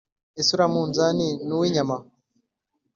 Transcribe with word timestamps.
ese 0.39 0.49
uriya 0.53 0.69
munzani 0.73 1.27
nuw'inyama?" 1.47 1.97